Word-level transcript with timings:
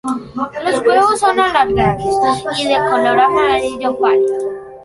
Los 0.65 0.79
huevos 0.79 1.19
son 1.19 1.39
alargados 1.39 2.43
y 2.57 2.67
de 2.67 2.75
color 2.89 3.19
amarillo 3.19 3.95
pálido. 3.99 4.35